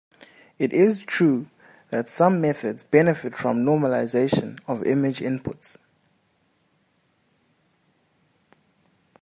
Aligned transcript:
It 0.57 0.73
is 0.73 1.01
true 1.01 1.45
that 1.91 2.09
some 2.09 2.41
methods 2.41 2.83
benefit 2.83 3.35
from 3.35 3.57
normalization 3.63 4.59
of 4.67 4.83
image 4.83 5.19
inputs. 5.19 5.77